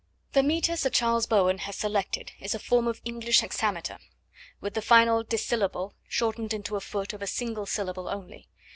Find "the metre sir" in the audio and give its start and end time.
0.33-0.89